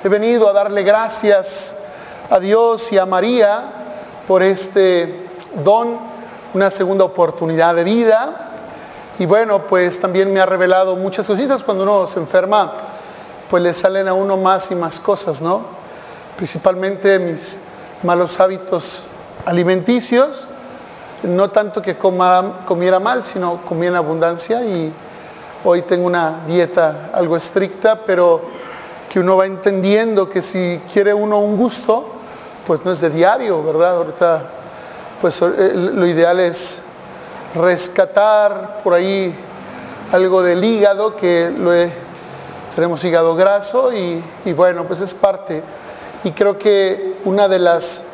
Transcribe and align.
He 0.04 0.08
venido 0.11 0.51
a 0.51 0.53
darle 0.53 0.83
gracias 0.83 1.74
a 2.29 2.38
Dios 2.38 2.92
y 2.92 2.99
a 2.99 3.06
María 3.06 3.65
por 4.29 4.42
este 4.42 5.29
don, 5.65 5.96
una 6.53 6.71
segunda 6.71 7.04
oportunidad 7.04 7.74
de 7.74 7.85
vida. 7.85 8.51
Y 9.19 9.24
bueno, 9.24 9.62
pues 9.62 9.99
también 9.99 10.31
me 10.31 10.40
ha 10.40 10.46
revelado 10.46 10.94
muchas 10.94 11.26
cositas. 11.26 11.62
Cuando 11.62 11.85
uno 11.85 12.06
se 12.06 12.21
enferma, 12.21 12.71
pues 13.49 13.62
le 13.62 13.72
salen 13.72 14.08
a 14.08 14.12
uno 14.12 14.37
más 14.37 14.71
y 14.71 14.74
más 14.74 15.01
cosas, 15.01 15.40
¿no? 15.40 15.62
Principalmente 16.37 17.19
mis 17.19 17.59
malos 18.02 18.38
hábitos 18.41 19.05
alimenticios, 19.47 20.47
no 21.23 21.51
tanto 21.51 21.80
que 21.80 21.97
comiera 21.97 23.01
mal, 23.01 23.25
sino 23.25 23.61
comía 23.62 23.89
en 23.89 23.97
abundancia 23.97 24.65
y 24.65 24.93
hoy 25.65 25.83
tengo 25.83 26.07
una 26.07 26.43
dieta 26.47 27.11
algo 27.12 27.37
estricta, 27.37 28.01
pero 28.07 28.43
que 29.09 29.20
uno 29.20 29.37
va 29.37 29.47
entendiendo 29.47 30.29
que 30.29 30.43
si 30.43 30.80
quiere 30.93 31.15
uno 31.15 31.39
un 31.39 31.57
gusto, 31.57 32.09
pues 32.67 32.84
no 32.84 32.91
es 32.91 33.01
de 33.01 33.11
diario, 33.11 33.62
¿verdad? 33.62 33.97
Ahorita, 33.97 34.43
pues 35.20 35.41
eh, 35.41 35.73
lo 35.75 36.06
ideal 36.06 36.41
es 36.41 36.83
rescatar 37.55 38.81
por 38.83 38.95
ahí 38.95 39.34
algo 40.12 40.42
del 40.42 40.62
hígado, 40.62 41.17
que 41.17 41.53
lo 41.56 41.70
tenemos 42.75 43.03
hígado 43.05 43.34
graso 43.34 43.92
y 43.92 44.23
bueno, 44.55 44.84
pues 44.84 45.01
es 45.01 45.15
parte. 45.15 45.62
Y 46.25 46.33
creo 46.33 46.59
que 46.59 47.19
una 47.25 47.48
de 47.48 47.59
las 47.59 48.05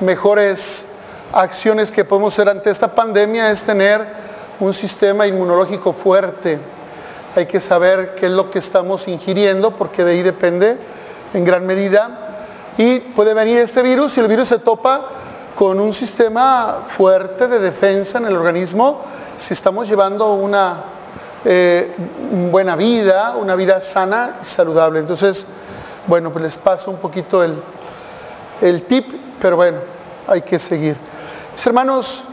mejores 0.00 0.86
acciones 1.32 1.90
que 1.90 2.04
podemos 2.04 2.32
hacer 2.34 2.48
ante 2.48 2.70
esta 2.70 2.94
pandemia 2.94 3.50
es 3.50 3.62
tener 3.62 4.06
un 4.60 4.72
sistema 4.72 5.26
inmunológico 5.26 5.92
fuerte. 5.92 6.58
Hay 7.36 7.46
que 7.46 7.58
saber 7.58 8.14
qué 8.14 8.26
es 8.26 8.32
lo 8.32 8.50
que 8.50 8.58
estamos 8.58 9.08
ingiriendo 9.08 9.72
porque 9.72 10.04
de 10.04 10.12
ahí 10.12 10.22
depende 10.22 10.78
en 11.32 11.44
gran 11.44 11.66
medida. 11.66 12.20
Y 12.78 13.00
puede 13.00 13.34
venir 13.34 13.58
este 13.58 13.82
virus 13.82 14.16
y 14.16 14.20
el 14.20 14.28
virus 14.28 14.48
se 14.48 14.58
topa 14.58 15.06
con 15.54 15.78
un 15.80 15.92
sistema 15.92 16.82
fuerte 16.86 17.46
de 17.48 17.58
defensa 17.58 18.18
en 18.18 18.26
el 18.26 18.36
organismo 18.36 19.00
si 19.36 19.54
estamos 19.54 19.88
llevando 19.88 20.34
una 20.34 20.76
eh, 21.44 21.94
buena 22.50 22.76
vida, 22.76 23.34
una 23.36 23.56
vida 23.56 23.80
sana 23.80 24.36
y 24.40 24.44
saludable. 24.44 25.00
Entonces, 25.00 25.46
bueno, 26.06 26.30
pues 26.30 26.44
les 26.44 26.56
paso 26.56 26.90
un 26.90 26.98
poquito 26.98 27.42
el, 27.42 27.54
el 28.60 28.82
tip, 28.82 29.12
pero 29.40 29.56
bueno, 29.56 29.78
hay 30.26 30.42
que 30.42 30.58
seguir. 30.58 30.96
Mis 31.54 31.66
hermanos, 31.66 32.24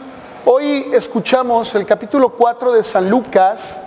hoy 0.45 0.89
escuchamos 0.93 1.73
el 1.75 1.85
capítulo 1.85 2.29
4 2.29 2.71
de 2.71 2.83
San 2.83 3.09
Lucas, 3.09 3.81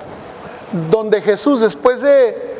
donde 0.90 1.22
Jesús, 1.22 1.60
después 1.60 2.02
de 2.02 2.54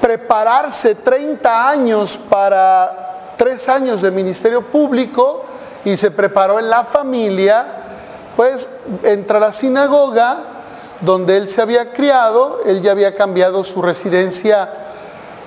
prepararse 0.00 0.94
30 0.94 1.68
años 1.68 2.18
para 2.28 3.34
tres 3.36 3.68
años 3.68 4.02
de 4.02 4.10
ministerio 4.10 4.62
público 4.62 5.44
y 5.84 5.96
se 5.96 6.10
preparó 6.10 6.58
en 6.58 6.68
la 6.68 6.84
familia, 6.84 7.66
pues 8.36 8.68
entra 9.02 9.38
a 9.38 9.40
la 9.40 9.52
sinagoga 9.52 10.38
donde 11.00 11.36
él 11.36 11.48
se 11.48 11.62
había 11.62 11.92
criado, 11.92 12.60
él 12.66 12.82
ya 12.82 12.90
había 12.90 13.14
cambiado 13.14 13.62
su 13.62 13.80
residencia 13.80 14.68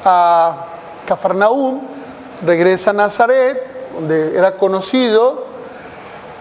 a 0.06 0.56
Cafarnaúm, 1.06 1.82
regresa 2.46 2.92
a 2.92 2.94
Nazaret, 2.94 3.71
donde 3.94 4.38
era 4.38 4.58
conocido, 4.58 5.46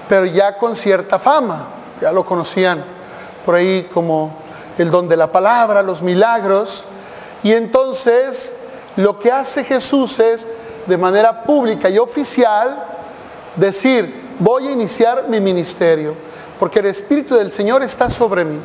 pero 0.08 0.26
ya 0.26 0.56
con 0.56 0.74
cierta 0.74 1.18
fama, 1.18 1.66
ya 2.00 2.12
lo 2.12 2.24
conocían 2.24 2.84
por 3.44 3.54
ahí 3.54 3.88
como 3.92 4.32
el 4.78 4.90
don 4.90 5.08
de 5.08 5.16
la 5.16 5.30
palabra, 5.30 5.82
los 5.82 6.02
milagros, 6.02 6.84
y 7.42 7.52
entonces 7.52 8.54
lo 8.96 9.18
que 9.18 9.30
hace 9.30 9.64
Jesús 9.64 10.18
es 10.18 10.46
de 10.86 10.96
manera 10.96 11.42
pública 11.42 11.88
y 11.88 11.98
oficial 11.98 12.84
decir, 13.56 14.30
voy 14.38 14.68
a 14.68 14.70
iniciar 14.72 15.28
mi 15.28 15.40
ministerio, 15.40 16.14
porque 16.58 16.80
el 16.80 16.86
Espíritu 16.86 17.36
del 17.36 17.52
Señor 17.52 17.82
está 17.82 18.10
sobre 18.10 18.44
mí. 18.44 18.58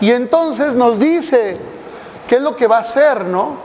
Y 0.00 0.10
entonces 0.12 0.74
nos 0.74 0.98
dice 0.98 1.58
qué 2.26 2.36
es 2.36 2.40
lo 2.40 2.56
que 2.56 2.66
va 2.66 2.78
a 2.78 2.80
hacer, 2.80 3.24
¿no? 3.24 3.56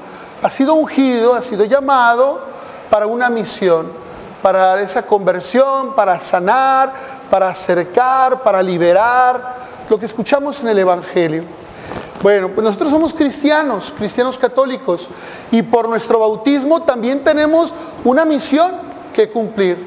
Ha 0.42 0.50
sido 0.50 0.74
ungido, 0.74 1.36
ha 1.36 1.42
sido 1.42 1.64
llamado 1.64 2.42
para 2.90 3.08
una 3.08 3.30
misión 3.30 4.03
para 4.44 4.82
esa 4.82 5.02
conversión, 5.04 5.96
para 5.96 6.20
sanar, 6.20 6.94
para 7.32 7.48
acercar, 7.48 8.44
para 8.44 8.62
liberar, 8.62 9.56
lo 9.90 9.98
que 9.98 10.06
escuchamos 10.06 10.60
en 10.62 10.68
el 10.68 10.80
Evangelio. 10.80 11.46
Bueno, 12.22 12.50
pues 12.50 12.64
nosotros 12.64 12.92
somos 12.92 13.14
cristianos, 13.14 13.94
cristianos 13.98 14.38
católicos, 14.38 15.08
y 15.50 15.62
por 15.62 15.88
nuestro 15.88 16.20
bautismo 16.20 16.82
también 16.82 17.24
tenemos 17.24 17.74
una 18.04 18.26
misión 18.26 18.74
que 19.14 19.30
cumplir. 19.30 19.78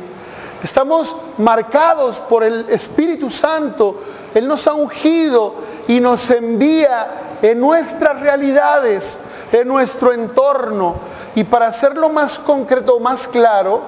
Estamos 0.63 1.15
marcados 1.37 2.19
por 2.19 2.43
el 2.43 2.65
Espíritu 2.71 3.29
Santo. 3.29 4.01
Él 4.35 4.49
nos 4.49 4.67
ha 4.67 4.73
ungido 4.73 5.55
y 5.87 6.01
nos 6.01 6.31
envía 6.31 7.39
en 7.43 7.61
nuestras 7.61 8.21
realidades, 8.21 9.19
en 9.53 9.69
nuestro 9.69 10.15
entorno. 10.15 10.95
Y 11.35 11.45
para 11.45 11.67
hacerlo 11.67 12.09
más 12.09 12.39
concreto, 12.39 12.99
más 13.01 13.29
claro, 13.29 13.83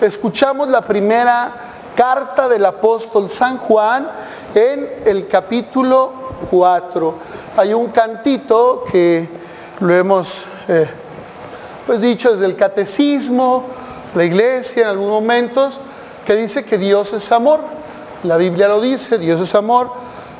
escuchamos 0.00 0.68
la 0.68 0.80
primera 0.80 1.52
carta 1.94 2.48
del 2.48 2.64
apóstol 2.64 3.28
San 3.28 3.58
Juan 3.58 4.08
en 4.54 4.88
el 5.04 5.28
capítulo 5.28 6.12
4. 6.50 7.14
Hay 7.56 7.74
un 7.74 7.88
cantito 7.88 8.84
que 8.90 9.28
lo 9.80 9.94
hemos 9.94 10.44
eh, 10.68 10.88
pues 11.86 12.00
dicho 12.00 12.32
desde 12.32 12.46
el 12.46 12.56
catecismo, 12.56 13.64
la 14.14 14.24
iglesia 14.24 14.84
en 14.84 14.88
algunos 14.88 15.20
momentos, 15.20 15.80
que 16.24 16.34
dice 16.36 16.64
que 16.64 16.78
Dios 16.78 17.12
es 17.12 17.30
amor. 17.32 17.60
La 18.22 18.36
Biblia 18.36 18.68
lo 18.68 18.80
dice, 18.80 19.18
Dios 19.18 19.40
es 19.40 19.54
amor. 19.54 19.90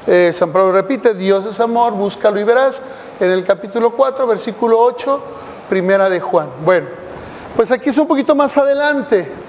Eh, 0.07 0.33
San 0.33 0.53
Pablo 0.53 0.73
repite, 0.73 1.15
Dios 1.15 1.45
es 1.45 1.61
amor, 1.61 1.93
búscalo 1.93 2.41
y 2.41 2.45
verás. 2.45 2.83
En 3.19 3.31
el 3.31 3.45
capítulo 3.45 3.91
4, 3.91 4.27
versículo 4.27 4.79
8, 4.79 5.21
primera 5.69 6.09
de 6.09 6.21
Juan. 6.21 6.49
Bueno, 6.65 6.87
pues 7.57 7.71
aquí 7.71 7.91
es 7.91 7.99
un 7.99 8.07
poquito 8.07 8.35
más 8.35 8.57
adelante 8.57 9.40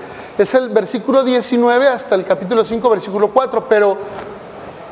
es 0.41 0.53
el 0.53 0.69
versículo 0.69 1.23
19 1.23 1.87
hasta 1.87 2.15
el 2.15 2.25
capítulo 2.25 2.63
5, 2.65 2.89
versículo 2.89 3.29
4, 3.29 3.65
pero 3.67 3.97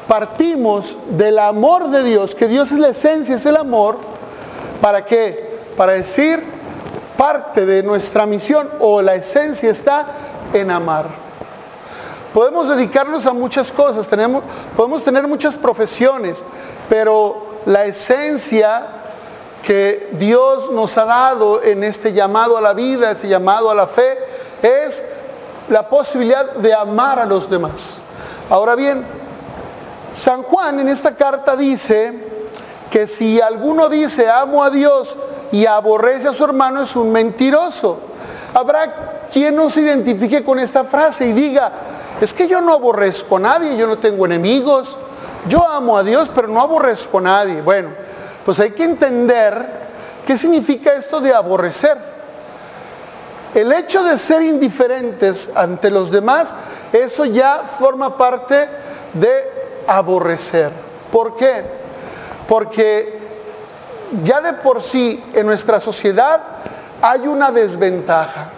partimos 0.08 0.98
del 1.10 1.40
amor 1.40 1.90
de 1.90 2.04
Dios, 2.04 2.36
que 2.36 2.48
Dios 2.48 2.72
es 2.72 2.80
la 2.80 2.90
esencia, 2.90 3.36
es 3.36 3.46
el 3.46 3.58
amor, 3.58 3.98
¿para 4.82 5.06
qué? 5.06 5.60
Para 5.78 5.94
decir 5.94 6.44
parte 7.18 7.66
de 7.66 7.84
nuestra 7.84 8.26
misión 8.26 8.70
o 8.80 9.02
la 9.02 9.16
esencia 9.16 9.70
está 9.70 10.08
en 10.54 10.72
amar. 10.72 11.08
Podemos 12.34 12.70
dedicarnos 12.70 13.26
a 13.26 13.34
muchas 13.34 13.72
cosas, 13.72 14.08
tenemos, 14.08 14.44
podemos 14.76 15.04
tener 15.04 15.28
muchas 15.28 15.58
profesiones, 15.58 16.44
pero 16.88 17.60
la 17.66 17.86
esencia 17.86 18.88
que 19.64 20.10
Dios 20.14 20.72
nos 20.72 20.98
ha 20.98 21.06
dado 21.06 21.62
en 21.64 21.84
este 21.84 22.14
llamado 22.14 22.58
a 22.58 22.62
la 22.62 22.74
vida, 22.74 23.12
este 23.12 23.28
llamado 23.28 23.70
a 23.70 23.76
la 23.76 23.88
fe, 23.88 24.18
es 24.62 25.04
la 25.69 25.88
posibilidad 25.88 26.53
de 26.53 26.74
amar 26.74 27.19
a 27.19 27.25
los 27.25 27.50
demás. 27.50 28.02
Ahora 28.50 28.75
bien, 28.75 29.06
San 30.12 30.44
Juan 30.44 30.80
en 30.80 30.90
esta 30.90 31.16
carta 31.16 31.56
dice 31.56 32.13
que 32.90 33.06
si 33.06 33.40
alguno 33.40 33.90
dice 33.90 34.30
amo 34.30 34.63
a 34.63 34.69
Dios 34.69 35.16
y 35.52 35.66
aborrece 35.66 36.28
a 36.28 36.34
su 36.34 36.44
hermano 36.44 36.81
es 36.81 36.96
un 36.96 37.12
mentiroso. 37.12 38.00
Habrá 38.53 39.28
quien 39.31 39.56
no 39.56 39.69
se 39.69 39.81
identifique 39.81 40.44
con 40.44 40.57
esta 40.57 40.84
frase 40.84 41.27
y 41.27 41.33
diga, 41.33 41.72
es 42.19 42.33
que 42.33 42.48
yo 42.48 42.62
no 42.62 42.74
aborrezco 42.74 43.38
a 43.38 43.39
nadie, 43.39 43.77
yo 43.77 43.86
no 43.86 44.00
tengo 44.00 44.25
enemigos, 44.25 44.98
yo 45.48 45.65
amo 45.68 45.98
a 45.98 46.04
Dios 46.04 46.31
pero 46.33 46.48
no 46.48 46.60
aborrezco 46.60 47.19
a 47.19 47.22
nadie. 47.22 47.62
Bueno, 47.62 47.89
pues 48.44 48.60
hay 48.60 48.72
que 48.72 48.83
entender 48.83 49.68
qué 50.25 50.36
significa 50.38 50.94
esto 50.94 51.19
de 51.19 51.33
aborrecer. 51.33 52.19
El 53.54 53.72
hecho 53.72 54.04
de 54.04 54.18
ser 54.18 54.42
indiferentes 54.44 55.50
ante 55.56 55.90
los 55.90 56.12
demás, 56.12 56.54
eso 56.94 57.25
ya 57.25 57.63
forma 57.63 58.16
parte 58.16 58.68
de 59.13 59.51
aborrecer. 59.88 60.72
¿Por 61.12 61.36
qué? 61.36 61.63
Porque 62.48 63.19
ya 64.24 64.42
de 64.42 64.54
por 64.54 64.81
sí 64.81 65.24
en 65.34 65.48
nuestra 65.48 65.80
sociedad 65.80 66.42
hay 67.01 67.28
una 67.28 67.51
desventaja. 67.51 68.50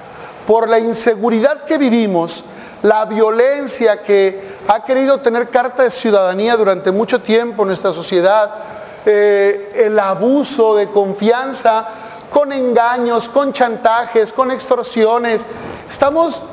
Por 0.45 0.67
la 0.67 0.79
inseguridad 0.79 1.63
que 1.63 1.77
vivimos, 1.77 2.43
la 2.81 3.05
violencia 3.05 4.01
que 4.01 4.57
ha 4.67 4.83
querido 4.83 5.19
tener 5.19 5.49
carta 5.49 5.83
de 5.83 5.91
ciudadanía 5.91 6.57
durante 6.57 6.91
mucho 6.91 7.21
tiempo 7.21 7.61
en 7.61 7.67
nuestra 7.67 7.93
sociedad, 7.93 8.49
eh, 9.05 9.71
el 9.75 9.97
abuso 9.99 10.75
de 10.75 10.89
confianza 10.89 11.87
con 12.31 12.51
engaños, 12.53 13.27
con 13.27 13.53
chantajes, 13.53 14.31
con 14.31 14.49
extorsiones. 14.51 15.45
Estamos 15.87 16.43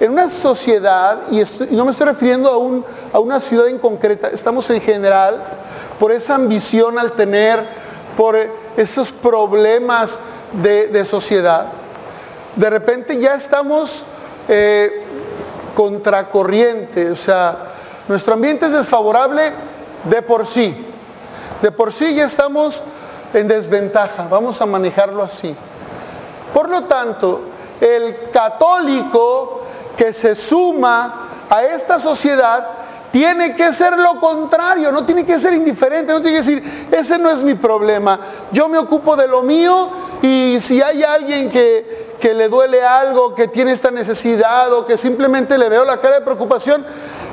en 0.00 0.12
una 0.12 0.28
sociedad, 0.28 1.20
y, 1.30 1.42
no 1.74 1.84
me 1.84 1.90
estoy 1.90 2.06
refiriendo 2.06 2.50
a, 2.50 2.56
un, 2.56 2.84
a 3.12 3.18
una 3.18 3.40
ciudad 3.40 3.68
en 3.68 3.78
concreta, 3.78 4.28
estamos 4.28 4.68
en 4.70 4.80
general, 4.80 5.42
por 5.98 6.12
esa 6.12 6.34
ambición 6.34 6.98
al 6.98 7.12
tener, 7.12 7.66
por 8.16 8.36
esos 8.76 9.10
problemas 9.10 10.18
de, 10.52 11.04
sociedad, 11.04 11.66
de 12.56 12.70
repente 12.70 13.18
ya 13.18 13.34
estamos 13.34 14.04
eh, 14.48 15.02
contracorriente, 15.74 17.10
o 17.10 17.16
sea, 17.16 17.72
nuestro 18.08 18.34
ambiente 18.34 18.66
es 18.66 18.72
desfavorable 18.72 19.52
de 20.04 20.22
por 20.22 20.46
sí, 20.46 20.74
de 21.62 21.70
por 21.70 21.92
sí 21.92 22.14
ya 22.14 22.26
estamos 22.26 22.82
en 23.34 23.48
desventaja, 23.48 24.26
vamos 24.28 24.60
a 24.60 24.66
manejarlo 24.66 25.22
así. 25.22 25.54
Por 26.52 26.68
lo 26.68 26.84
tanto, 26.84 27.42
el 27.80 28.30
católico 28.32 29.62
que 29.96 30.12
se 30.12 30.34
suma 30.34 31.28
a 31.48 31.64
esta 31.64 31.98
sociedad 31.98 32.66
tiene 33.10 33.54
que 33.54 33.72
ser 33.72 33.96
lo 33.96 34.20
contrario, 34.20 34.92
no 34.92 35.04
tiene 35.06 35.24
que 35.24 35.38
ser 35.38 35.54
indiferente, 35.54 36.12
no 36.12 36.20
tiene 36.20 36.38
que 36.38 36.44
decir, 36.44 36.88
ese 36.90 37.18
no 37.18 37.30
es 37.30 37.42
mi 37.42 37.54
problema, 37.54 38.20
yo 38.52 38.68
me 38.68 38.78
ocupo 38.78 39.16
de 39.16 39.26
lo 39.26 39.42
mío 39.42 39.88
y 40.20 40.58
si 40.60 40.82
hay 40.82 41.02
alguien 41.02 41.50
que, 41.50 42.16
que 42.20 42.34
le 42.34 42.48
duele 42.48 42.82
algo, 42.82 43.34
que 43.34 43.48
tiene 43.48 43.72
esta 43.72 43.90
necesidad 43.90 44.72
o 44.72 44.84
que 44.84 44.96
simplemente 44.96 45.56
le 45.56 45.68
veo 45.68 45.84
la 45.84 45.98
cara 45.98 46.16
de 46.16 46.20
preocupación, 46.22 46.84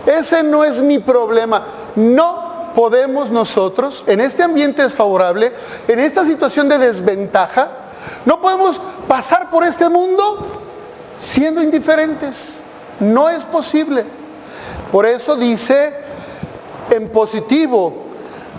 ese 0.06 0.44
no 0.44 0.64
es 0.64 0.82
mi 0.82 1.00
problema. 1.00 1.64
No 1.96 2.53
podemos 2.76 3.32
nosotros, 3.32 4.04
en 4.08 4.22
este 4.22 4.44
ambiente 4.44 4.82
desfavorable, 4.82 5.52
en 5.88 6.00
esta 6.00 6.26
situación 6.26 6.70
de 6.70 6.78
desventaja, 6.78 7.70
no 8.26 8.42
podemos 8.42 8.82
pasar 9.08 9.50
por 9.50 9.64
este 9.64 9.90
mundo 9.90 10.48
siendo 11.18 11.62
indiferentes. 11.62 12.64
No 13.00 13.30
es 13.30 13.46
posible. 13.46 14.06
Por 14.92 15.06
eso 15.06 15.36
dice 15.36 15.94
en 16.90 17.10
positivo, 17.10 17.94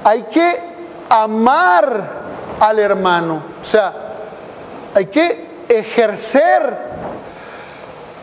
hay 0.03 0.23
que 0.25 0.61
amar 1.09 2.09
al 2.61 2.79
hermano. 2.79 3.43
O 3.61 3.65
sea, 3.65 3.93
hay 4.95 5.07
que 5.07 5.65
ejercer 5.69 6.77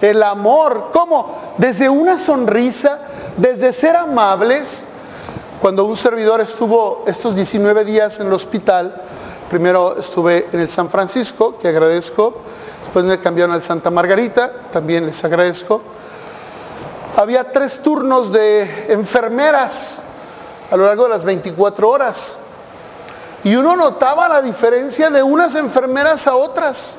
el 0.01 0.23
amor. 0.23 0.89
¿Cómo? 0.91 1.53
Desde 1.57 1.89
una 1.89 2.17
sonrisa, 2.17 2.99
desde 3.37 3.73
ser 3.73 3.95
amables. 3.95 4.85
Cuando 5.61 5.85
un 5.85 5.95
servidor 5.95 6.41
estuvo 6.41 7.03
estos 7.05 7.35
19 7.35 7.85
días 7.85 8.19
en 8.19 8.27
el 8.27 8.33
hospital, 8.33 9.01
primero 9.49 9.95
estuve 9.97 10.47
en 10.51 10.59
el 10.59 10.69
San 10.69 10.89
Francisco, 10.89 11.57
que 11.57 11.67
agradezco, 11.67 12.33
después 12.81 13.05
me 13.05 13.19
cambiaron 13.19 13.53
al 13.53 13.61
Santa 13.61 13.91
Margarita, 13.91 14.51
también 14.71 15.05
les 15.05 15.23
agradezco 15.23 15.81
había 17.15 17.51
tres 17.51 17.81
turnos 17.83 18.31
de 18.31 18.85
enfermeras 18.89 20.01
a 20.69 20.77
lo 20.77 20.85
largo 20.85 21.03
de 21.03 21.09
las 21.09 21.25
24 21.25 21.89
horas. 21.89 22.37
Y 23.43 23.55
uno 23.55 23.75
notaba 23.75 24.29
la 24.29 24.41
diferencia 24.41 25.09
de 25.09 25.21
unas 25.21 25.55
enfermeras 25.55 26.27
a 26.27 26.35
otras. 26.35 26.95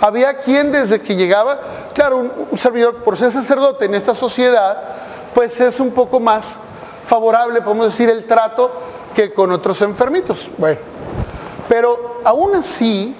Había 0.00 0.38
quien 0.38 0.72
desde 0.72 1.00
que 1.00 1.14
llegaba, 1.14 1.60
claro, 1.94 2.30
un, 2.50 2.58
servidor 2.58 2.96
por 2.96 3.16
ser 3.16 3.30
sacerdote 3.30 3.84
en 3.84 3.94
esta 3.94 4.14
sociedad, 4.14 4.82
pues 5.34 5.60
es 5.60 5.78
un 5.78 5.90
poco 5.90 6.18
más 6.18 6.58
favorable, 7.04 7.62
podemos 7.62 7.86
decir, 7.86 8.08
el 8.08 8.24
trato 8.24 8.70
que 9.14 9.32
con 9.32 9.50
otros 9.52 9.82
enfermitos. 9.82 10.50
Bueno, 10.58 10.78
pero 11.68 12.20
aún 12.24 12.54
así, 12.54 13.14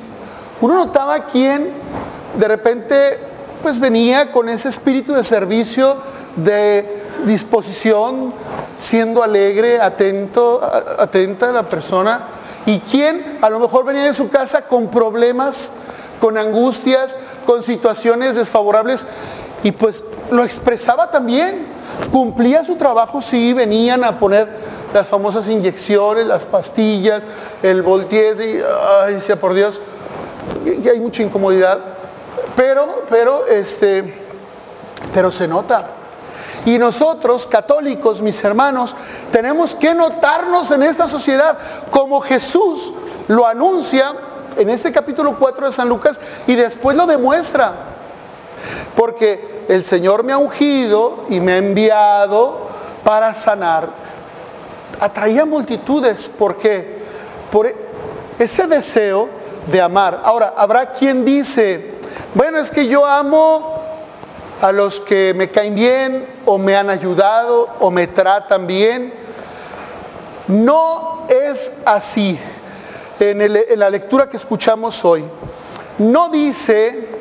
uno 0.60 0.74
notaba 0.74 1.24
quien 1.24 1.72
de 2.38 2.48
repente 2.48 3.18
pues 3.62 3.78
venía 3.78 4.32
con 4.32 4.48
ese 4.48 4.68
espíritu 4.68 5.12
de 5.12 5.22
servicio, 5.22 5.96
de 6.36 7.02
disposición, 7.26 8.32
siendo 8.78 9.22
alegre, 9.22 9.80
atento, 9.80 10.60
atenta 10.98 11.50
a 11.50 11.52
la 11.52 11.68
persona. 11.68 12.28
Y 12.66 12.78
quien 12.80 13.38
a 13.42 13.50
lo 13.50 13.58
mejor 13.58 13.84
venía 13.84 14.04
de 14.04 14.14
su 14.14 14.30
casa 14.30 14.62
con 14.62 14.88
problemas, 14.88 15.72
con 16.20 16.38
angustias, 16.38 17.16
con 17.46 17.62
situaciones 17.62 18.36
desfavorables, 18.36 19.06
y 19.62 19.72
pues 19.72 20.04
lo 20.30 20.44
expresaba 20.44 21.10
también. 21.10 21.66
Cumplía 22.12 22.64
su 22.64 22.76
trabajo, 22.76 23.20
sí, 23.20 23.52
venían 23.52 24.04
a 24.04 24.18
poner 24.18 24.48
las 24.94 25.08
famosas 25.08 25.48
inyecciones, 25.48 26.26
las 26.26 26.46
pastillas, 26.46 27.26
el 27.62 27.82
voltiez, 27.82 28.40
y, 28.40 28.58
ay, 29.02 29.14
decía 29.14 29.38
por 29.38 29.54
Dios, 29.54 29.80
y 30.64 30.88
hay 30.88 31.00
mucha 31.00 31.22
incomodidad 31.22 31.78
pero, 32.60 33.04
pero, 33.08 33.46
este, 33.46 34.14
pero 35.14 35.30
se 35.30 35.48
nota. 35.48 35.86
Y 36.66 36.78
nosotros, 36.78 37.46
católicos, 37.46 38.20
mis 38.20 38.44
hermanos, 38.44 38.94
tenemos 39.32 39.74
que 39.74 39.94
notarnos 39.94 40.70
en 40.70 40.82
esta 40.82 41.08
sociedad 41.08 41.56
como 41.90 42.20
Jesús 42.20 42.92
lo 43.28 43.46
anuncia 43.46 44.12
en 44.58 44.68
este 44.68 44.92
capítulo 44.92 45.36
4 45.38 45.66
de 45.66 45.72
San 45.72 45.88
Lucas 45.88 46.20
y 46.46 46.54
después 46.54 46.96
lo 46.96 47.06
demuestra. 47.06 47.72
Porque 48.96 49.64
el 49.68 49.84
Señor 49.84 50.24
me 50.24 50.32
ha 50.32 50.38
ungido 50.38 51.24
y 51.28 51.40
me 51.40 51.52
ha 51.52 51.58
enviado 51.58 52.68
para 53.04 53.32
sanar. 53.34 53.88
Atraía 55.00 55.44
multitudes. 55.44 56.28
¿Por 56.28 56.56
qué? 56.56 57.00
Por 57.50 57.72
ese 58.38 58.66
deseo 58.66 59.28
de 59.66 59.80
amar. 59.80 60.20
Ahora, 60.24 60.54
habrá 60.56 60.92
quien 60.92 61.24
dice, 61.24 61.94
bueno, 62.34 62.58
es 62.58 62.70
que 62.70 62.86
yo 62.86 63.04
amo 63.04 63.80
a 64.60 64.72
los 64.72 65.00
que 65.00 65.32
me 65.34 65.50
caen 65.50 65.74
bien 65.74 66.26
o 66.44 66.58
me 66.58 66.76
han 66.76 66.90
ayudado 66.90 67.68
o 67.80 67.90
me 67.90 68.06
tratan 68.06 68.66
bien. 68.66 69.12
No 70.48 71.26
es 71.28 71.74
así 71.84 72.38
en, 73.18 73.78
la 73.78 73.90
lectura 73.90 74.28
que 74.28 74.36
escuchamos 74.36 75.04
hoy. 75.04 75.24
No 75.98 76.28
dice 76.28 77.19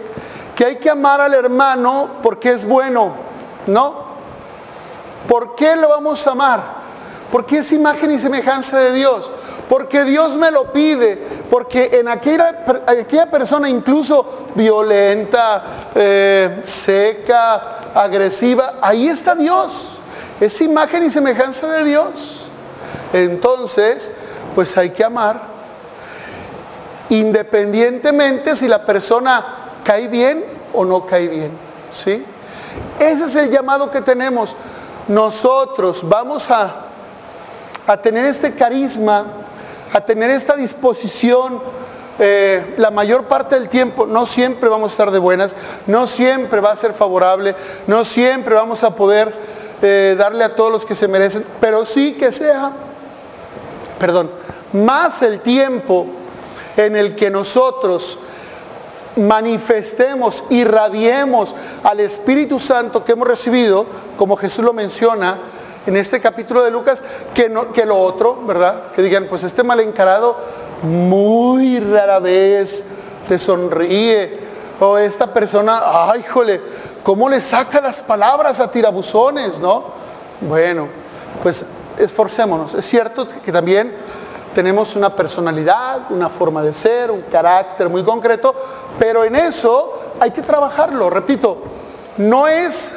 que 0.59 0.65
hay 0.65 0.75
que 0.75 0.89
amar 0.89 1.21
al 1.21 1.33
hermano 1.33 2.17
porque 2.21 2.51
es 2.51 2.67
bueno, 2.67 3.13
¿no? 3.65 4.09
¿Por 5.25 5.55
qué 5.55 5.77
lo 5.77 5.87
vamos 5.87 6.27
a 6.27 6.31
amar? 6.31 6.61
Porque 7.31 7.59
es 7.59 7.71
imagen 7.71 8.11
y 8.11 8.19
semejanza 8.19 8.77
de 8.77 8.91
Dios 8.91 9.31
porque 9.69 10.03
Dios 10.03 10.35
me 10.35 10.51
lo 10.51 10.73
pide, 10.73 11.15
porque 11.49 11.91
en 11.93 12.09
aquella, 12.09 13.27
persona 13.31 13.69
incluso 13.69 14.49
violenta, 14.55 15.63
eh, 15.95 16.59
seca, 16.63 17.91
agresiva, 17.95 18.79
ahí 18.81 19.07
está 19.07 19.35
Dios, 19.35 19.99
es 20.41 20.59
imagen 20.59 21.03
y 21.03 21.09
semejanza 21.09 21.67
de 21.67 21.83
Dios. 21.85 22.47
Entonces, 23.13 24.11
pues 24.55 24.75
hay 24.75 24.89
que 24.89 25.05
amar, 25.05 25.39
independientemente 27.09 28.57
si 28.57 28.67
la 28.67 28.85
persona 28.85 29.68
cae 29.89 30.07
bien 30.07 30.45
o 30.71 30.85
no 30.85 31.03
cae 31.07 31.27
bien, 31.27 31.49
¿sí? 31.91 32.23
Ese 32.99 33.25
es 33.25 33.35
el 33.35 33.49
llamado 33.49 33.89
que 33.89 34.01
tenemos. 34.01 34.55
Nosotros 35.07 36.07
vamos 36.07 36.51
a, 36.51 36.85
a 37.87 37.97
tener 37.97 38.25
este 38.25 38.53
carisma 38.53 39.25
a 39.91 40.01
tener 40.01 40.29
esta 40.29 40.55
disposición 40.55 41.59
eh, 42.19 42.75
la 42.77 42.91
mayor 42.91 43.23
parte 43.23 43.55
del 43.55 43.67
tiempo. 43.67 44.05
No 44.05 44.27
siempre 44.27 44.69
vamos 44.69 44.91
a 44.91 44.93
estar 44.93 45.09
de 45.09 45.17
buenas, 45.17 45.55
no 45.87 46.05
siempre 46.05 46.61
va 46.61 46.73
a 46.73 46.75
ser 46.75 46.93
favorable, 46.93 47.55
no 47.87 48.03
siempre 48.03 48.53
vamos 48.53 48.83
a 48.83 48.93
poder 48.93 49.33
eh, 49.81 50.15
darle 50.19 50.43
a 50.43 50.55
todos 50.55 50.71
los 50.71 50.85
que 50.85 50.93
se 50.93 51.07
merecen, 51.07 51.43
pero 51.59 51.83
sí 51.83 52.13
que 52.13 52.31
sea, 52.31 52.73
perdón, 53.97 54.29
más 54.71 55.23
el 55.23 55.39
tiempo 55.39 56.05
en 56.77 56.95
el 56.95 57.15
que 57.15 57.31
nosotros 57.31 58.19
manifestemos, 59.19 60.43
irradiemos 60.49 61.55
al 61.83 61.99
Espíritu 61.99 62.59
Santo 62.59 63.03
que 63.03 63.11
hemos 63.13 63.27
recibido, 63.27 63.85
como 64.17 64.35
Jesús 64.35 64.65
lo 64.65 64.73
menciona, 64.73 65.37
en 65.85 65.95
este 65.95 66.19
capítulo 66.19 66.61
de 66.61 66.71
Lucas 66.71 67.01
que, 67.33 67.49
no, 67.49 67.71
que 67.71 67.85
lo 67.85 67.97
otro, 67.97 68.39
¿verdad? 68.45 68.91
Que 68.95 69.01
digan, 69.01 69.25
pues 69.29 69.43
este 69.43 69.63
mal 69.63 69.79
encarado 69.79 70.37
muy 70.83 71.79
rara 71.79 72.19
vez 72.19 72.85
te 73.27 73.39
sonríe. 73.39 74.49
O 74.81 74.97
esta 74.97 75.33
persona, 75.33 75.81
ay, 76.09 76.23
jole, 76.23 76.61
¿cómo 77.03 77.29
le 77.29 77.41
saca 77.41 77.81
las 77.81 77.99
palabras 78.01 78.59
a 78.59 78.71
tirabuzones, 78.71 79.59
no? 79.59 79.85
Bueno, 80.41 80.87
pues 81.43 81.65
esforcémonos. 81.97 82.73
Es 82.73 82.85
cierto 82.85 83.27
que 83.43 83.51
también 83.51 83.93
tenemos 84.53 84.95
una 84.95 85.15
personalidad, 85.15 86.11
una 86.11 86.29
forma 86.29 86.61
de 86.61 86.73
ser, 86.73 87.11
un 87.11 87.21
carácter 87.23 87.89
muy 87.89 88.03
concreto, 88.03 88.53
pero 88.97 89.23
en 89.23 89.35
eso 89.35 89.93
hay 90.19 90.31
que 90.31 90.41
trabajarlo. 90.41 91.09
Repito, 91.09 91.57
no 92.17 92.47
es 92.47 92.93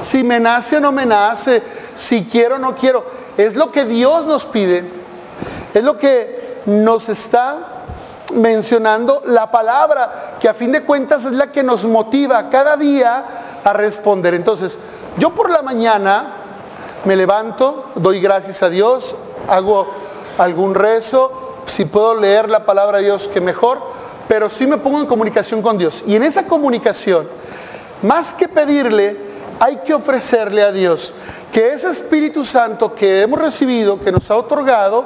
si 0.00 0.22
me 0.22 0.40
nace 0.40 0.76
o 0.76 0.80
no 0.80 0.92
me 0.92 1.06
nace, 1.06 1.62
si 1.94 2.24
quiero 2.24 2.56
o 2.56 2.58
no 2.58 2.74
quiero. 2.74 3.04
Es 3.36 3.54
lo 3.54 3.70
que 3.72 3.84
Dios 3.84 4.26
nos 4.26 4.46
pide. 4.46 4.84
Es 5.74 5.82
lo 5.82 5.96
que 5.96 6.60
nos 6.66 7.08
está 7.08 7.58
mencionando 8.34 9.22
la 9.26 9.50
palabra, 9.50 10.36
que 10.40 10.48
a 10.48 10.54
fin 10.54 10.72
de 10.72 10.84
cuentas 10.84 11.24
es 11.24 11.32
la 11.32 11.50
que 11.50 11.62
nos 11.62 11.84
motiva 11.84 12.48
cada 12.48 12.76
día 12.76 13.24
a 13.64 13.72
responder. 13.72 14.34
Entonces, 14.34 14.78
yo 15.18 15.30
por 15.30 15.50
la 15.50 15.62
mañana 15.62 16.34
me 17.04 17.16
levanto, 17.16 17.90
doy 17.94 18.20
gracias 18.20 18.62
a 18.62 18.68
Dios, 18.68 19.16
hago 19.48 19.88
algún 20.42 20.74
rezo, 20.74 21.62
si 21.66 21.84
puedo 21.84 22.14
leer 22.14 22.50
la 22.50 22.64
palabra 22.64 22.98
de 22.98 23.04
Dios, 23.04 23.28
que 23.28 23.40
mejor, 23.40 23.80
pero 24.28 24.48
sí 24.50 24.66
me 24.66 24.78
pongo 24.78 25.00
en 25.00 25.06
comunicación 25.06 25.62
con 25.62 25.78
Dios. 25.78 26.04
Y 26.06 26.16
en 26.16 26.22
esa 26.22 26.44
comunicación, 26.44 27.28
más 28.02 28.32
que 28.32 28.48
pedirle, 28.48 29.16
hay 29.58 29.76
que 29.78 29.92
ofrecerle 29.92 30.62
a 30.62 30.72
Dios 30.72 31.12
que 31.52 31.72
ese 31.72 31.90
Espíritu 31.90 32.44
Santo 32.44 32.94
que 32.94 33.22
hemos 33.22 33.40
recibido, 33.40 34.00
que 34.00 34.12
nos 34.12 34.30
ha 34.30 34.36
otorgado, 34.36 35.04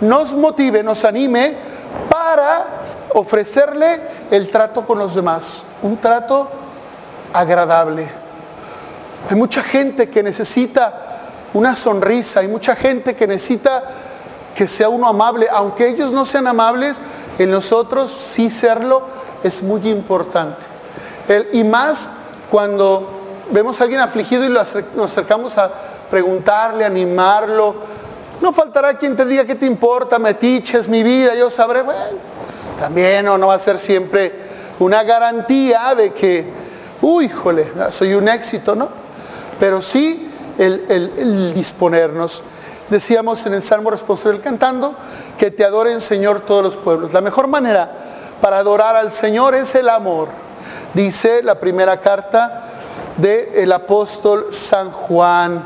nos 0.00 0.34
motive, 0.34 0.82
nos 0.82 1.04
anime 1.04 1.54
para 2.10 2.66
ofrecerle 3.14 4.00
el 4.30 4.50
trato 4.50 4.84
con 4.84 4.98
los 4.98 5.14
demás, 5.14 5.64
un 5.82 5.96
trato 5.96 6.48
agradable. 7.32 8.08
Hay 9.30 9.36
mucha 9.36 9.62
gente 9.62 10.10
que 10.10 10.22
necesita 10.22 11.20
una 11.54 11.74
sonrisa, 11.74 12.40
hay 12.40 12.48
mucha 12.48 12.76
gente 12.76 13.14
que 13.14 13.26
necesita 13.26 13.84
que 14.54 14.68
sea 14.68 14.88
uno 14.88 15.08
amable, 15.08 15.48
aunque 15.52 15.88
ellos 15.88 16.12
no 16.12 16.24
sean 16.24 16.46
amables, 16.46 16.98
en 17.38 17.50
nosotros 17.50 18.10
sí 18.10 18.50
serlo 18.50 19.02
es 19.42 19.62
muy 19.62 19.88
importante. 19.88 20.64
y 21.52 21.64
más 21.64 22.10
cuando 22.50 23.10
vemos 23.50 23.80
a 23.80 23.84
alguien 23.84 24.00
afligido 24.00 24.44
y 24.44 24.48
nos 24.48 24.74
acercamos 25.10 25.58
a 25.58 25.70
preguntarle, 26.10 26.84
animarlo. 26.84 27.74
No 28.40 28.52
faltará 28.52 28.96
quien 28.96 29.16
te 29.16 29.24
diga 29.24 29.44
qué 29.44 29.54
te 29.54 29.66
importa, 29.66 30.18
metiches 30.18 30.88
mi 30.88 31.02
vida, 31.02 31.34
yo 31.34 31.50
sabré, 31.50 31.82
bueno, 31.82 32.00
también 32.78 33.24
no, 33.24 33.38
no 33.38 33.48
va 33.48 33.54
a 33.54 33.58
ser 33.58 33.78
siempre 33.78 34.32
una 34.78 35.02
garantía 35.02 35.94
de 35.94 36.12
que, 36.12 36.44
uy, 37.00 37.26
híjole, 37.26 37.72
soy 37.90 38.14
un 38.14 38.28
éxito, 38.28 38.74
¿no? 38.74 38.88
Pero 39.58 39.80
sí 39.80 40.30
el, 40.58 40.84
el 40.88 41.54
disponernos. 41.54 42.42
Decíamos 42.90 43.46
en 43.46 43.54
el 43.54 43.62
Salmo 43.62 43.90
responsorial 43.90 44.42
cantando, 44.42 44.94
que 45.38 45.50
te 45.50 45.64
adoren 45.64 46.00
Señor 46.00 46.40
todos 46.40 46.62
los 46.62 46.76
pueblos. 46.76 47.12
La 47.12 47.20
mejor 47.20 47.46
manera 47.46 47.90
para 48.40 48.58
adorar 48.58 48.94
al 48.96 49.10
Señor 49.10 49.54
es 49.54 49.74
el 49.74 49.88
amor. 49.88 50.28
Dice 50.92 51.42
la 51.42 51.58
primera 51.58 52.00
carta 52.00 52.64
del 53.16 53.72
apóstol 53.72 54.48
San 54.50 54.90
Juan. 54.90 55.62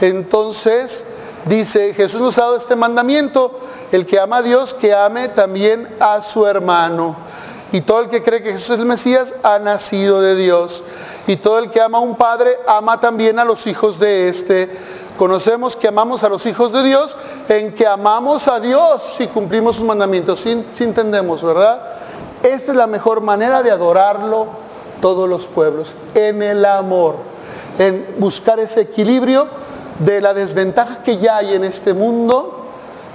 Entonces, 0.00 1.04
dice, 1.44 1.94
Jesús 1.94 2.20
nos 2.20 2.38
ha 2.38 2.42
dado 2.42 2.56
este 2.56 2.76
mandamiento, 2.76 3.60
el 3.92 4.06
que 4.06 4.18
ama 4.18 4.38
a 4.38 4.42
Dios, 4.42 4.74
que 4.74 4.94
ame 4.94 5.28
también 5.28 5.88
a 6.00 6.20
su 6.22 6.46
hermano. 6.46 7.16
Y 7.72 7.82
todo 7.82 8.00
el 8.00 8.08
que 8.08 8.22
cree 8.22 8.42
que 8.42 8.52
Jesús 8.52 8.70
es 8.70 8.78
el 8.80 8.86
Mesías 8.86 9.34
ha 9.42 9.58
nacido 9.60 10.20
de 10.20 10.34
Dios. 10.34 10.82
Y 11.26 11.36
todo 11.36 11.58
el 11.60 11.70
que 11.70 11.80
ama 11.80 11.98
a 11.98 12.00
un 12.00 12.16
padre 12.16 12.58
ama 12.66 12.98
también 12.98 13.38
a 13.38 13.44
los 13.44 13.66
hijos 13.66 14.00
de 14.00 14.28
éste. 14.28 14.68
Conocemos 15.20 15.76
que 15.76 15.86
amamos 15.86 16.24
a 16.24 16.30
los 16.30 16.46
hijos 16.46 16.72
de 16.72 16.82
Dios 16.82 17.14
en 17.46 17.74
que 17.74 17.86
amamos 17.86 18.48
a 18.48 18.58
Dios 18.58 19.02
si 19.02 19.26
cumplimos 19.26 19.76
sus 19.76 19.84
mandamientos. 19.84 20.40
Si, 20.40 20.82
entendemos, 20.82 21.44
¿verdad? 21.44 21.82
Esta 22.42 22.72
es 22.72 22.78
la 22.78 22.86
mejor 22.86 23.20
manera 23.20 23.62
de 23.62 23.70
adorarlo 23.70 24.46
todos 25.02 25.28
los 25.28 25.46
pueblos, 25.46 25.94
en 26.14 26.42
el 26.42 26.64
amor, 26.64 27.16
en 27.78 28.14
buscar 28.16 28.60
ese 28.60 28.80
equilibrio 28.80 29.46
de 29.98 30.22
la 30.22 30.32
desventaja 30.32 31.02
que 31.02 31.18
ya 31.18 31.36
hay 31.36 31.52
en 31.52 31.64
este 31.64 31.92
mundo, 31.92 32.64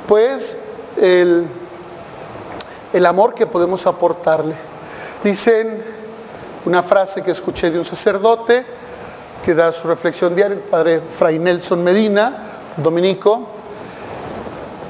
pues 0.07 0.59
el, 1.01 1.47
el 2.93 3.05
amor 3.07 3.33
que 3.33 3.47
podemos 3.47 3.87
aportarle. 3.87 4.53
Dicen 5.23 5.83
una 6.65 6.83
frase 6.83 7.23
que 7.23 7.31
escuché 7.31 7.71
de 7.71 7.79
un 7.79 7.85
sacerdote 7.85 8.63
que 9.45 9.53
da 9.53 9.71
su 9.71 9.87
reflexión 9.87 10.35
diaria, 10.35 10.55
el 10.55 10.63
padre 10.63 10.99
Fray 10.99 11.37
Nelson 11.37 11.83
Medina, 11.83 12.35
dominico, 12.77 13.47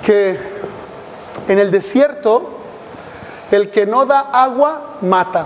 que 0.02 0.40
en 1.50 1.60
el 1.60 1.70
desierto 1.72 2.52
el 3.52 3.70
que 3.70 3.86
no 3.86 4.06
da 4.06 4.22
agua 4.32 4.96
mata. 5.02 5.46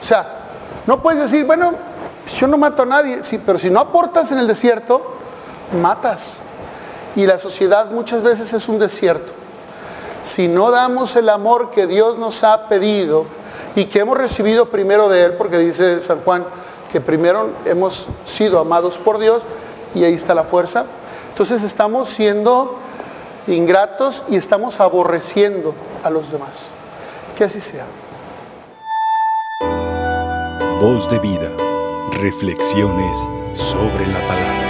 O 0.00 0.04
sea, 0.04 0.44
no 0.86 1.02
puedes 1.02 1.20
decir, 1.20 1.44
bueno, 1.44 1.74
yo 2.38 2.46
no 2.46 2.56
mato 2.56 2.82
a 2.82 2.86
nadie, 2.86 3.24
sí, 3.24 3.40
pero 3.44 3.58
si 3.58 3.68
no 3.68 3.80
aportas 3.80 4.30
en 4.30 4.38
el 4.38 4.46
desierto, 4.46 5.16
matas. 5.82 6.42
Y 7.16 7.26
la 7.26 7.40
sociedad 7.40 7.90
muchas 7.90 8.22
veces 8.22 8.52
es 8.52 8.68
un 8.68 8.78
desierto. 8.78 9.32
Si 10.22 10.46
no 10.46 10.70
damos 10.70 11.16
el 11.16 11.28
amor 11.30 11.70
que 11.70 11.88
Dios 11.88 12.16
nos 12.16 12.44
ha 12.44 12.68
pedido 12.68 13.26
y 13.74 13.86
que 13.86 14.00
hemos 14.00 14.16
recibido 14.16 14.66
primero 14.66 15.08
de 15.08 15.24
Él, 15.24 15.32
porque 15.32 15.58
dice 15.58 16.00
San 16.00 16.20
Juan 16.20 16.44
que 16.92 17.00
primero 17.00 17.50
hemos 17.64 18.06
sido 18.24 18.58
amados 18.58 18.98
por 18.98 19.18
Dios 19.18 19.44
y 19.94 20.04
ahí 20.04 20.14
está 20.14 20.34
la 20.34 20.44
fuerza, 20.44 20.86
entonces 21.30 21.62
estamos 21.62 22.08
siendo 22.08 22.78
ingratos 23.46 24.24
y 24.28 24.36
estamos 24.36 24.80
aborreciendo 24.80 25.74
a 26.02 26.10
los 26.10 26.30
demás. 26.30 26.70
Que 27.36 27.44
así 27.44 27.60
sea. 27.60 27.86
Voz 30.80 31.08
de 31.08 31.18
vida. 31.18 31.50
Reflexiones 32.12 33.26
sobre 33.52 34.06
la 34.06 34.26
palabra. 34.26 34.65